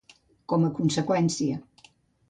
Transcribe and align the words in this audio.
Com 0.53 0.65
a 0.69 0.71
conseqüència. 0.79 1.63